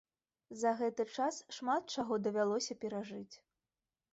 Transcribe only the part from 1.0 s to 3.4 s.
час шмат чаго давялося перажыць.